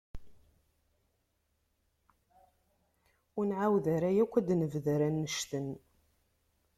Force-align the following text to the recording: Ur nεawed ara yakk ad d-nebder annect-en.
Ur 3.37 3.45
nεawed 3.49 3.85
ara 3.95 4.09
yakk 4.17 4.33
ad 4.39 4.45
d-nebder 4.47 4.99
annect-en. 5.07 5.69